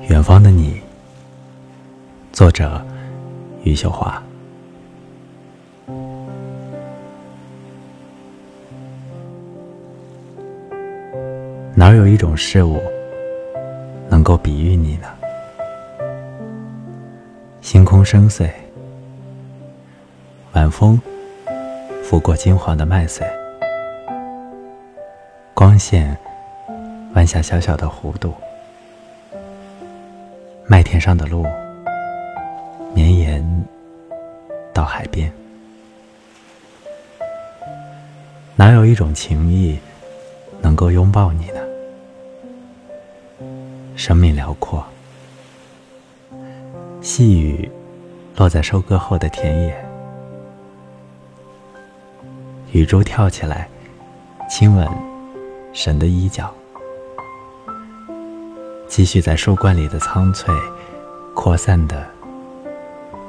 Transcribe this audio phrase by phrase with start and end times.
[0.00, 0.80] 远方的你，
[2.32, 2.84] 作者
[3.62, 4.20] 余秀华。
[11.76, 12.82] 哪有一种事物
[14.10, 15.06] 能够比喻你呢？
[17.60, 18.50] 星空深邃，
[20.54, 21.00] 晚风
[22.02, 23.24] 拂过金黄的麦穗，
[25.54, 26.16] 光线
[27.14, 28.34] 弯下小小的弧度。
[30.74, 31.46] 麦田上的路
[32.96, 33.64] 绵延
[34.72, 35.32] 到海边，
[38.56, 39.78] 哪有一种情谊
[40.60, 41.60] 能够拥抱你呢？
[43.94, 44.84] 生命辽阔，
[47.00, 47.70] 细雨
[48.34, 49.76] 落在收割后的田野，
[52.72, 53.68] 雨珠跳起来
[54.50, 54.88] 亲吻
[55.72, 56.52] 神的衣角。
[58.86, 60.54] 继续在树冠里的苍翠，
[61.34, 62.06] 扩散的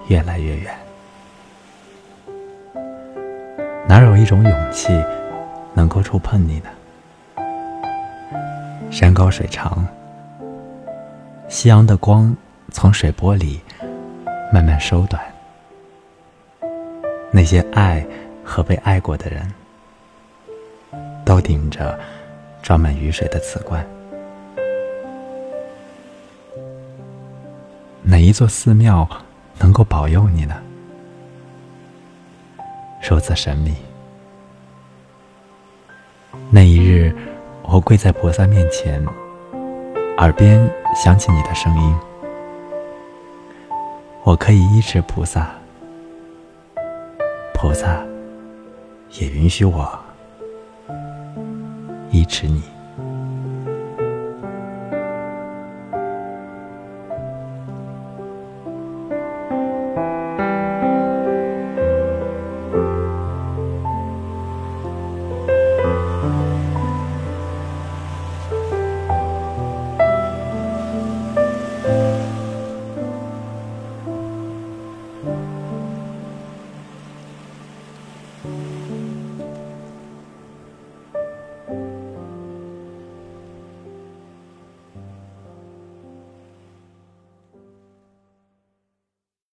[0.08, 0.73] 越来越远。
[3.88, 4.89] 哪有一种勇气
[5.73, 6.70] 能够触碰你呢？
[8.92, 9.86] 山高水长，
[11.48, 12.36] 夕阳的光
[12.72, 13.59] 从水波里
[14.53, 15.22] 慢慢收短。
[17.31, 18.06] 那些爱
[18.44, 19.52] 和被爱过的人，
[21.26, 22.00] 都顶着
[22.61, 23.86] 装满雨水的瓷罐。
[28.16, 29.05] 哪一座寺庙
[29.59, 30.55] 能够保佑你呢？
[33.03, 33.75] 如此神秘。
[36.49, 37.13] 那一日，
[37.63, 39.05] 我跪在菩萨面前，
[40.17, 41.95] 耳边响起你的声音。
[44.23, 45.49] 我可以依持菩萨，
[47.53, 48.02] 菩萨
[49.19, 49.99] 也允许我
[52.11, 52.63] 依持你。